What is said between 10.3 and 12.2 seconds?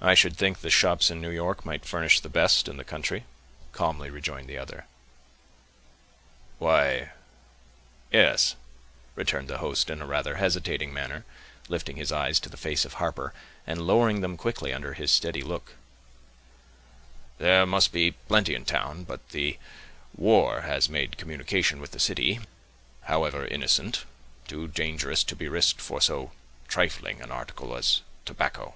a hesitating manner, lifting his